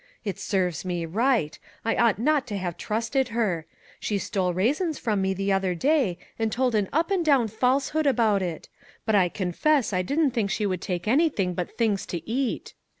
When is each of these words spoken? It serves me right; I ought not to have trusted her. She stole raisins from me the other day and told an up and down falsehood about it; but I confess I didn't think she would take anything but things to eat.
It 0.25 0.39
serves 0.39 0.83
me 0.83 1.05
right; 1.05 1.59
I 1.85 1.95
ought 1.95 2.17
not 2.17 2.47
to 2.47 2.57
have 2.57 2.75
trusted 2.75 3.27
her. 3.27 3.67
She 3.99 4.17
stole 4.17 4.51
raisins 4.51 4.97
from 4.97 5.21
me 5.21 5.35
the 5.35 5.51
other 5.53 5.75
day 5.75 6.17
and 6.39 6.51
told 6.51 6.73
an 6.73 6.89
up 6.91 7.11
and 7.11 7.23
down 7.23 7.47
falsehood 7.49 8.07
about 8.07 8.41
it; 8.41 8.67
but 9.05 9.13
I 9.13 9.29
confess 9.29 9.93
I 9.93 10.01
didn't 10.01 10.31
think 10.31 10.49
she 10.49 10.65
would 10.65 10.81
take 10.81 11.07
anything 11.07 11.53
but 11.53 11.77
things 11.77 12.07
to 12.07 12.27
eat. 12.27 12.73